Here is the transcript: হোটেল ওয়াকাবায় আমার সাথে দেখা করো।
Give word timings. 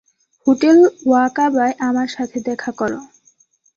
হোটেল 0.47 0.77
ওয়াকাবায় 1.05 1.75
আমার 1.87 2.07
সাথে 2.07 2.37
দেখা 2.47 2.71
করো। 2.71 2.99